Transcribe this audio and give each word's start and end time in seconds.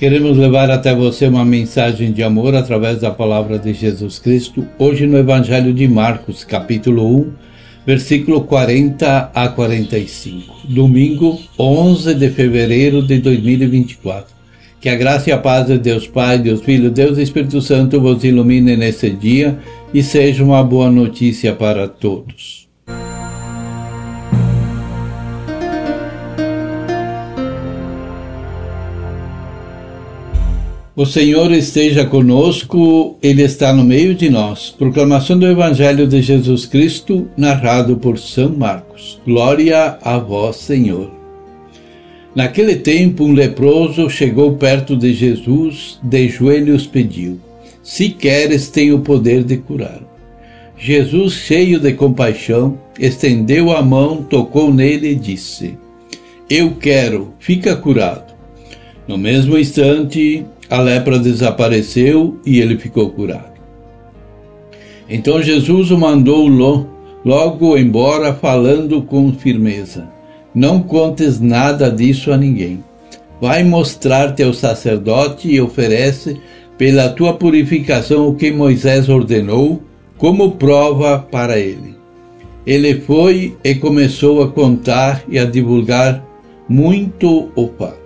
Queremos 0.00 0.38
levar 0.38 0.70
até 0.70 0.94
você 0.94 1.26
uma 1.26 1.44
mensagem 1.44 2.10
de 2.10 2.22
amor 2.22 2.54
através 2.54 3.02
da 3.02 3.10
palavra 3.10 3.58
de 3.58 3.74
Jesus 3.74 4.18
Cristo, 4.18 4.66
hoje 4.78 5.06
no 5.06 5.18
Evangelho 5.18 5.74
de 5.74 5.86
Marcos, 5.86 6.42
capítulo 6.42 7.20
1, 7.20 7.32
versículo 7.86 8.40
40 8.44 9.30
a 9.34 9.48
45. 9.48 10.54
Domingo, 10.64 11.38
11 11.58 12.14
de 12.14 12.30
fevereiro 12.30 13.02
de 13.02 13.18
2024. 13.18 14.34
Que 14.80 14.88
a 14.88 14.94
graça 14.94 15.28
e 15.28 15.34
a 15.34 15.38
paz 15.38 15.66
de 15.66 15.76
Deus 15.76 16.06
Pai, 16.06 16.38
Deus 16.38 16.62
Filho, 16.62 16.90
Deus 16.90 17.18
Espírito 17.18 17.60
Santo 17.60 18.00
vos 18.00 18.24
ilumine 18.24 18.78
nesse 18.78 19.10
dia 19.10 19.58
e 19.92 20.02
seja 20.02 20.42
uma 20.42 20.64
boa 20.64 20.90
notícia 20.90 21.54
para 21.54 21.86
todos. 21.86 22.59
O 31.00 31.06
Senhor 31.06 31.50
esteja 31.50 32.04
conosco, 32.04 33.16
Ele 33.22 33.40
está 33.40 33.72
no 33.72 33.82
meio 33.82 34.14
de 34.14 34.28
nós. 34.28 34.68
Proclamação 34.68 35.38
do 35.38 35.46
Evangelho 35.46 36.06
de 36.06 36.20
Jesus 36.20 36.66
Cristo, 36.66 37.26
narrado 37.38 37.96
por 37.96 38.18
São 38.18 38.50
Marcos. 38.50 39.18
Glória 39.24 39.96
a 40.02 40.18
vós, 40.18 40.56
Senhor. 40.56 41.10
Naquele 42.34 42.76
tempo, 42.76 43.24
um 43.24 43.32
leproso 43.32 44.10
chegou 44.10 44.56
perto 44.56 44.94
de 44.94 45.14
Jesus, 45.14 45.98
de 46.02 46.28
joelhos 46.28 46.86
pediu: 46.86 47.40
Se 47.82 48.10
queres, 48.10 48.68
tem 48.68 48.92
o 48.92 49.00
poder 49.00 49.42
de 49.42 49.56
curar. 49.56 50.02
Jesus, 50.76 51.32
cheio 51.32 51.80
de 51.80 51.94
compaixão, 51.94 52.78
estendeu 52.98 53.74
a 53.74 53.80
mão, 53.80 54.22
tocou 54.22 54.70
nele 54.70 55.12
e 55.12 55.14
disse: 55.14 55.78
Eu 56.50 56.72
quero, 56.72 57.32
fica 57.38 57.74
curado. 57.74 58.34
No 59.08 59.16
mesmo 59.16 59.56
instante, 59.56 60.44
a 60.70 60.80
lepra 60.80 61.18
desapareceu 61.18 62.38
e 62.46 62.60
ele 62.60 62.78
ficou 62.78 63.10
curado. 63.10 63.50
Então 65.08 65.42
Jesus 65.42 65.90
o 65.90 65.98
mandou 65.98 66.46
logo 67.24 67.76
embora, 67.76 68.32
falando 68.32 69.02
com 69.02 69.32
firmeza: 69.32 70.08
Não 70.54 70.80
contes 70.80 71.40
nada 71.40 71.90
disso 71.90 72.32
a 72.32 72.36
ninguém. 72.36 72.84
Vai 73.40 73.64
mostrar-te 73.64 74.42
ao 74.42 74.52
sacerdote 74.52 75.48
e 75.48 75.60
oferece 75.60 76.40
pela 76.78 77.08
tua 77.08 77.34
purificação 77.34 78.28
o 78.28 78.34
que 78.34 78.52
Moisés 78.52 79.08
ordenou, 79.08 79.82
como 80.16 80.52
prova 80.52 81.18
para 81.18 81.58
ele. 81.58 81.96
Ele 82.66 83.00
foi 83.00 83.56
e 83.64 83.74
começou 83.74 84.42
a 84.42 84.48
contar 84.48 85.24
e 85.28 85.38
a 85.38 85.44
divulgar 85.44 86.24
muito 86.68 87.50
o 87.56 87.68
fato. 87.76 87.99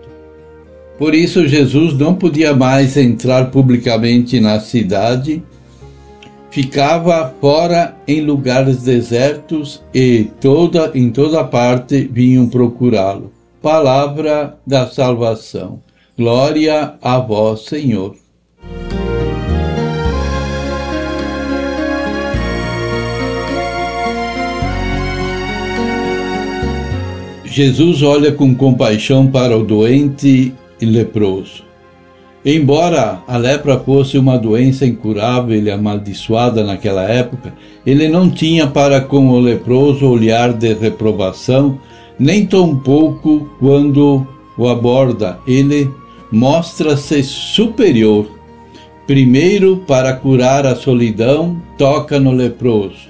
Por 0.99 1.15
isso, 1.15 1.49
Jesus 1.49 1.95
não 1.99 2.15
podia 2.15 2.55
mais 2.55 2.97
entrar 2.97 3.51
publicamente 3.51 4.39
na 4.39 4.61
cidade, 4.61 5.43
ficava 6.51 7.35
fora 7.41 7.97
em 8.07 8.21
lugares 8.21 8.83
desertos 8.83 9.83
e 9.93 10.29
toda, 10.41 10.93
em 10.95 11.11
toda 11.11 11.43
parte 11.43 12.09
vinham 12.11 12.49
procurá-lo. 12.49 13.33
Palavra 13.61 14.57
da 14.65 14.87
salvação. 14.87 15.81
Glória 16.17 16.95
a 17.03 17.19
vós, 17.19 17.63
Senhor. 17.63 18.15
Jesus 27.45 28.03
olha 28.03 28.33
com 28.33 28.55
compaixão 28.55 29.29
para 29.29 29.57
o 29.57 29.65
doente 29.65 30.53
e 30.81 30.87
leproso. 30.87 31.65
Embora 32.45 33.23
a 33.27 33.39
lepra 33.39 33.79
fosse 33.79 34.19
uma 34.19 34.37
doença 34.37 34.85
incurável 34.85 35.63
e 35.63 35.71
amaldiçoada 35.71 36.63
naquela 36.63 37.03
época, 37.05 37.55
ele 37.87 38.07
não 38.07 38.29
tinha 38.29 38.67
para 38.67 39.01
com 39.01 39.31
o 39.31 39.41
leproso 39.41 40.07
olhar 40.07 40.53
de 40.53 40.75
reprovação, 40.75 41.79
nem 42.19 42.45
tampouco 42.45 43.49
quando 43.59 44.27
o 44.59 44.69
aborda. 44.69 45.39
Ele 45.47 45.91
mostra-se 46.31 47.23
superior. 47.23 48.29
Primeiro, 49.07 49.79
para 49.87 50.13
curar 50.13 50.67
a 50.67 50.77
solidão, 50.77 51.61
toca 51.79 52.21
no 52.21 52.31
leproso. 52.31 53.09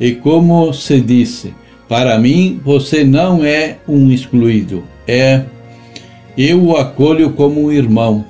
E 0.00 0.12
como 0.12 0.72
se 0.72 1.00
disse, 1.00 1.54
para 1.88 2.18
mim 2.18 2.60
você 2.64 3.04
não 3.04 3.44
é 3.44 3.78
um 3.86 4.10
excluído, 4.10 4.82
é 5.06 5.42
eu 6.36 6.62
o 6.62 6.76
acolho 6.76 7.30
como 7.30 7.64
um 7.64 7.72
irmão. 7.72 8.24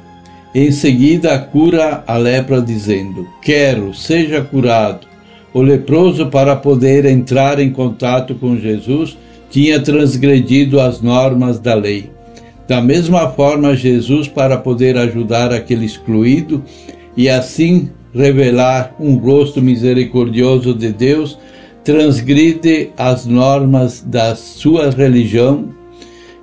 Em 0.55 0.71
seguida, 0.71 1.39
cura 1.39 2.05
a 2.07 2.17
lepra, 2.17 2.61
dizendo: 2.61 3.27
Quero, 3.41 3.95
seja 3.95 4.43
curado. 4.43 5.07
O 5.55 5.61
leproso, 5.61 6.27
para 6.27 6.57
poder 6.57 7.05
entrar 7.05 7.59
em 7.59 7.71
contato 7.71 8.35
com 8.35 8.57
Jesus, 8.57 9.17
tinha 9.51 9.81
transgredido 9.81 10.81
as 10.81 11.01
normas 11.01 11.59
da 11.59 11.75
lei. 11.75 12.11
Da 12.67 12.81
mesma 12.81 13.29
forma, 13.31 13.77
Jesus, 13.77 14.29
para 14.29 14.57
poder 14.57 14.97
ajudar 14.97 15.53
aquele 15.53 15.84
excluído 15.84 16.63
e 17.17 17.29
assim 17.29 17.91
revelar 18.15 18.95
um 18.99 19.17
rosto 19.17 19.61
misericordioso 19.61 20.75
de 20.75 20.93
Deus, 20.93 21.39
transgride 21.84 22.91
as 22.97 23.27
normas 23.27 24.03
da 24.07 24.34
sua 24.37 24.91
religião 24.91 25.81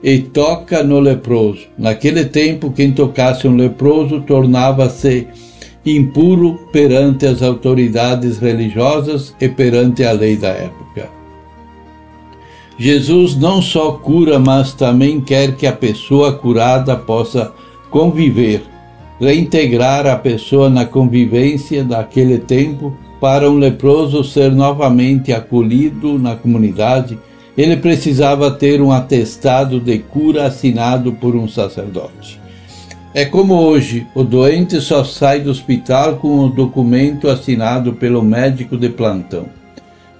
e 0.01 0.19
toca 0.19 0.83
no 0.83 0.99
leproso. 0.99 1.67
Naquele 1.77 2.25
tempo, 2.25 2.71
quem 2.71 2.91
tocasse 2.91 3.47
um 3.47 3.55
leproso 3.55 4.21
tornava-se 4.21 5.27
impuro 5.85 6.59
perante 6.71 7.25
as 7.25 7.41
autoridades 7.41 8.37
religiosas 8.37 9.35
e 9.39 9.47
perante 9.47 10.03
a 10.03 10.11
lei 10.11 10.35
da 10.35 10.49
época. 10.49 11.09
Jesus 12.77 13.35
não 13.35 13.61
só 13.61 13.91
cura, 13.93 14.39
mas 14.39 14.73
também 14.73 15.19
quer 15.19 15.55
que 15.55 15.67
a 15.67 15.73
pessoa 15.73 16.33
curada 16.33 16.95
possa 16.95 17.53
conviver, 17.89 18.63
reintegrar 19.19 20.07
a 20.07 20.15
pessoa 20.15 20.69
na 20.69 20.85
convivência 20.85 21.83
daquele 21.83 22.37
tempo 22.37 22.95
para 23.19 23.49
um 23.49 23.57
leproso 23.57 24.23
ser 24.23 24.51
novamente 24.51 25.33
acolhido 25.33 26.17
na 26.17 26.37
comunidade 26.37 27.19
ele 27.59 27.75
precisava 27.75 28.49
ter 28.51 28.81
um 28.81 28.89
atestado 28.89 29.81
de 29.81 29.99
cura 29.99 30.45
assinado 30.45 31.11
por 31.11 31.35
um 31.35 31.45
sacerdote. 31.45 32.39
É 33.13 33.25
como 33.25 33.53
hoje, 33.53 34.07
o 34.15 34.23
doente 34.23 34.79
só 34.79 35.03
sai 35.03 35.41
do 35.41 35.51
hospital 35.51 36.15
com 36.15 36.39
o 36.39 36.49
documento 36.49 37.27
assinado 37.27 37.91
pelo 37.91 38.21
médico 38.21 38.77
de 38.77 38.87
plantão. 38.87 39.47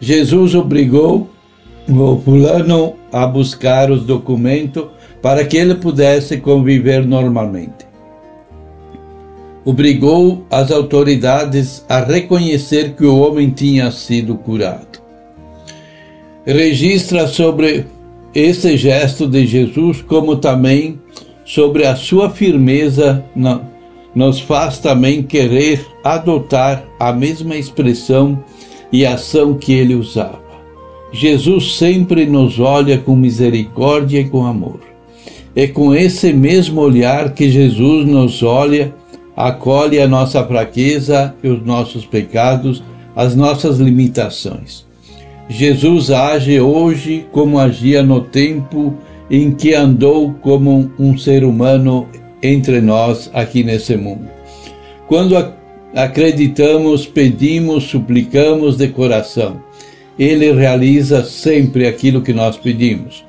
Jesus 0.02 0.54
obrigou 0.54 1.30
o 1.88 2.22
fulano 2.26 2.96
a 3.10 3.26
buscar 3.26 3.90
os 3.90 4.04
documentos 4.04 4.88
para 5.22 5.46
que 5.46 5.56
ele 5.56 5.76
pudesse 5.76 6.40
conviver 6.40 7.08
normalmente. 7.08 7.88
Obrigou 9.64 10.46
as 10.52 10.72
autoridades 10.72 11.86
a 11.88 12.02
reconhecer 12.02 12.96
que 12.96 13.06
o 13.06 13.18
homem 13.18 13.50
tinha 13.50 13.90
sido 13.92 14.36
curado 14.36 14.99
registra 16.54 17.28
sobre 17.28 17.86
esse 18.34 18.76
gesto 18.76 19.28
de 19.28 19.46
Jesus, 19.46 20.02
como 20.02 20.36
também 20.36 21.00
sobre 21.46 21.86
a 21.86 21.96
sua 21.96 22.30
firmeza, 22.30 23.24
nos 24.16 24.40
faz 24.40 24.80
também 24.80 25.22
querer 25.22 25.86
adotar 26.04 26.84
a 27.00 27.14
mesma 27.14 27.56
expressão 27.56 28.44
e 28.92 29.06
ação 29.06 29.54
que 29.54 29.74
ele 29.74 29.94
usava. 29.96 30.42
Jesus 31.12 31.76
sempre 31.76 32.26
nos 32.26 32.60
olha 32.60 32.98
com 32.98 33.16
misericórdia 33.16 34.20
e 34.20 34.30
com 34.30 34.46
amor. 34.46 34.80
É 35.56 35.68
com 35.68 35.94
esse 35.94 36.34
mesmo 36.34 36.82
olhar 36.82 37.34
que 37.34 37.50
Jesus 37.50 38.08
nos 38.08 38.44
olha, 38.44 38.94
acolhe 39.36 40.00
a 40.00 40.08
nossa 40.08 40.44
fraqueza 40.44 41.36
e 41.44 41.48
os 41.48 41.64
nossos 41.64 42.06
pecados, 42.06 42.84
as 43.16 43.36
nossas 43.36 43.78
limitações. 43.78 44.89
Jesus 45.50 46.12
age 46.12 46.60
hoje 46.62 47.26
como 47.32 47.58
agia 47.58 48.04
no 48.04 48.22
tempo 48.22 48.94
em 49.32 49.52
que 49.52 49.74
andou 49.74 50.36
como 50.42 50.92
um 51.00 51.18
ser 51.18 51.44
humano 51.44 52.08
entre 52.42 52.80
nós 52.80 53.32
aqui 53.34 53.64
nesse 53.64 53.98
mundo. 53.98 54.30
Quando 55.08 55.36
acreditamos, 55.96 57.08
pedimos, 57.08 57.86
suplicamos 57.86 58.78
de 58.78 58.90
coração. 58.90 59.60
ele 60.20 60.52
realiza 60.52 61.24
sempre 61.24 61.88
aquilo 61.88 62.22
que 62.22 62.34
nós 62.34 62.56
pedimos. 62.56 63.24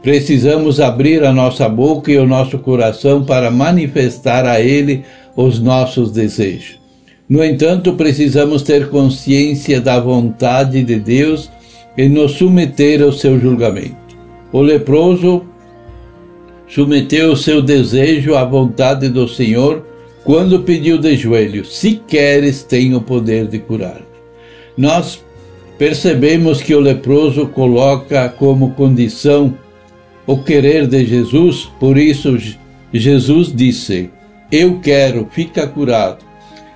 Precisamos 0.00 0.78
abrir 0.78 1.24
a 1.24 1.32
nossa 1.32 1.68
boca 1.68 2.12
e 2.12 2.18
o 2.18 2.26
nosso 2.26 2.58
coração 2.58 3.24
para 3.24 3.50
manifestar 3.50 4.46
a 4.46 4.60
Ele 4.60 5.02
os 5.34 5.58
nossos 5.58 6.12
desejos. 6.12 6.78
No 7.26 7.42
entanto, 7.42 7.94
precisamos 7.94 8.62
ter 8.62 8.90
consciência 8.90 9.80
da 9.80 9.98
vontade 9.98 10.84
de 10.84 10.96
Deus 10.96 11.50
e 11.96 12.08
nos 12.08 12.32
submeter 12.32 13.02
ao 13.02 13.12
seu 13.12 13.38
julgamento. 13.38 13.96
O 14.52 14.60
leproso 14.60 15.44
submeteu 16.68 17.32
o 17.32 17.36
seu 17.36 17.62
desejo 17.62 18.34
à 18.34 18.44
vontade 18.44 19.08
do 19.08 19.28
Senhor 19.28 19.86
quando 20.24 20.60
pediu 20.60 20.98
de 20.98 21.16
joelho: 21.16 21.64
Se 21.64 22.00
queres, 22.06 22.62
tenho 22.62 22.98
o 22.98 23.02
poder 23.02 23.46
de 23.46 23.58
curar. 23.58 24.00
Nós 24.76 25.22
percebemos 25.78 26.62
que 26.62 26.74
o 26.74 26.80
leproso 26.80 27.46
coloca 27.48 28.28
como 28.28 28.72
condição 28.72 29.56
o 30.26 30.38
querer 30.42 30.86
de 30.86 31.04
Jesus, 31.04 31.70
por 31.78 31.98
isso 31.98 32.38
Jesus 32.92 33.54
disse: 33.54 34.10
Eu 34.50 34.80
quero, 34.80 35.28
fica 35.30 35.66
curado. 35.66 36.24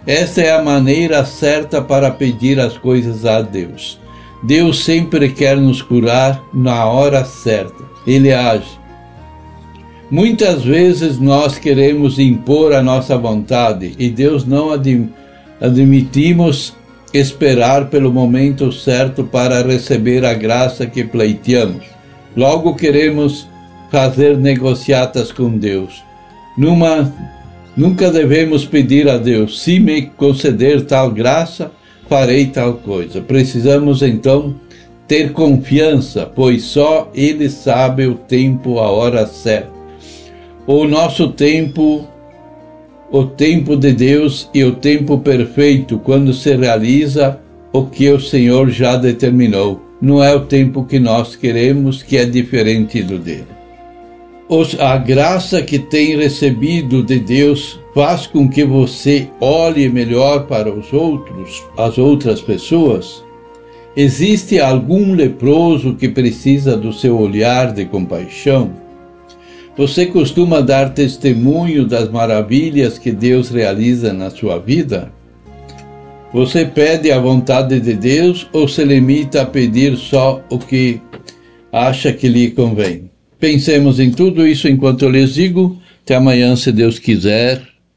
Esta 0.06 0.41
é 0.41 0.53
a 0.53 0.62
maneira 0.62 1.25
certa 1.25 1.82
para 1.82 2.11
pedir 2.11 2.59
as 2.59 2.76
coisas 2.76 3.25
a 3.25 3.43
Deus. 3.43 4.00
Deus 4.43 4.85
sempre 4.85 5.31
quer 5.31 5.56
nos 5.56 5.82
curar 5.82 6.43
na 6.52 6.85
hora 6.87 7.25
certa. 7.25 7.85
Ele 8.06 8.32
age. 8.32 8.79
Muitas 10.11 10.64
vezes 10.64 11.19
nós 11.19 11.58
queremos 11.58 12.19
impor 12.19 12.73
a 12.73 12.82
nossa 12.82 13.19
vontade 13.19 13.94
e 13.99 14.08
Deus 14.08 14.44
não 14.44 14.73
adm 14.73 15.08
admitimos 15.61 16.73
esperar 17.12 17.87
pelo 17.87 18.12
momento 18.12 18.70
certo 18.70 19.25
para 19.25 19.62
receber 19.62 20.25
a 20.25 20.32
graça 20.32 20.87
que 20.87 21.02
pleiteamos. 21.05 21.84
Logo 22.37 22.75
queremos 22.75 23.49
fazer 23.91 24.37
negociatas 24.37 25.32
com 25.32 25.56
Deus. 25.56 26.02
Numa, 26.56 27.12
nunca 27.76 28.11
devemos 28.11 28.64
pedir 28.64 29.08
a 29.08 29.17
Deus, 29.17 29.62
se 29.62 29.81
me 29.81 30.02
conceder 30.02 30.84
tal 30.84 31.11
graça, 31.11 31.73
farei 32.08 32.46
tal 32.46 32.75
coisa. 32.75 33.20
Precisamos 33.20 34.02
então 34.02 34.55
ter 35.06 35.32
confiança, 35.32 36.31
pois 36.34 36.62
só 36.62 37.10
Ele 37.14 37.49
sabe 37.49 38.06
o 38.06 38.14
tempo, 38.14 38.78
a 38.78 38.90
hora 38.90 39.26
certa. 39.26 39.72
O 40.66 40.84
nosso 40.84 41.28
tempo, 41.28 42.06
o 43.10 43.25
tempo 43.25 43.75
de 43.75 43.93
Deus 43.93 44.50
e 44.52 44.62
o 44.64 44.72
tempo 44.72 45.19
perfeito, 45.19 45.99
quando 45.99 46.32
se 46.34 46.55
realiza 46.55 47.40
o 47.72 47.87
que 47.87 48.10
o 48.10 48.20
Senhor 48.20 48.70
já 48.70 48.96
determinou. 48.96 49.81
Não 50.00 50.22
é 50.22 50.34
o 50.34 50.40
tempo 50.40 50.84
que 50.84 50.99
nós 50.99 51.34
queremos, 51.34 52.02
que 52.02 52.16
é 52.16 52.25
diferente 52.25 53.02
do 53.02 53.19
dele. 53.19 53.46
A 54.78 54.96
graça 54.96 55.60
que 55.60 55.78
tem 55.78 56.16
recebido 56.16 57.02
de 57.02 57.19
Deus 57.19 57.78
faz 57.98 58.28
com 58.28 58.48
que 58.48 58.64
você 58.64 59.28
olhe 59.40 59.88
melhor 59.88 60.46
para 60.46 60.72
os 60.72 60.92
outros, 60.92 61.64
as 61.76 61.98
outras 61.98 62.40
pessoas? 62.40 63.24
Existe 63.96 64.60
algum 64.60 65.16
leproso 65.16 65.96
que 65.96 66.08
precisa 66.08 66.76
do 66.76 66.92
seu 66.92 67.18
olhar 67.18 67.72
de 67.72 67.84
compaixão? 67.84 68.70
Você 69.76 70.06
costuma 70.06 70.60
dar 70.60 70.94
testemunho 70.94 71.84
das 71.84 72.08
maravilhas 72.08 73.00
que 73.00 73.10
Deus 73.10 73.50
realiza 73.50 74.12
na 74.12 74.30
sua 74.30 74.60
vida? 74.60 75.12
Você 76.32 76.64
pede 76.64 77.10
a 77.10 77.18
vontade 77.18 77.80
de 77.80 77.94
Deus 77.94 78.48
ou 78.52 78.68
se 78.68 78.84
limita 78.84 79.42
a 79.42 79.46
pedir 79.46 79.96
só 79.96 80.40
o 80.48 80.56
que 80.56 81.00
acha 81.72 82.12
que 82.12 82.28
lhe 82.28 82.52
convém? 82.52 83.10
Pensemos 83.40 83.98
em 83.98 84.12
tudo 84.12 84.46
isso 84.46 84.68
enquanto 84.68 85.02
eu 85.02 85.10
lhes 85.10 85.34
digo. 85.34 85.76
Até 86.04 86.14
amanhã, 86.14 86.54
se 86.54 86.70
Deus 86.70 87.00
quiser. 87.00 87.77